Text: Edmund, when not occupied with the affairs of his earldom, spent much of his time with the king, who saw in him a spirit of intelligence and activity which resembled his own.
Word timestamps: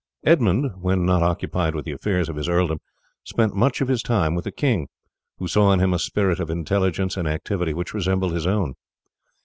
Edmund, 0.25 0.71
when 0.81 1.05
not 1.05 1.21
occupied 1.21 1.75
with 1.75 1.85
the 1.85 1.91
affairs 1.91 2.27
of 2.27 2.35
his 2.35 2.49
earldom, 2.49 2.79
spent 3.23 3.53
much 3.55 3.81
of 3.81 3.87
his 3.87 4.01
time 4.01 4.33
with 4.33 4.45
the 4.45 4.51
king, 4.51 4.87
who 5.37 5.47
saw 5.47 5.71
in 5.73 5.79
him 5.79 5.93
a 5.93 5.99
spirit 5.99 6.39
of 6.39 6.49
intelligence 6.49 7.17
and 7.17 7.27
activity 7.27 7.71
which 7.75 7.93
resembled 7.93 8.33
his 8.33 8.47
own. 8.47 8.73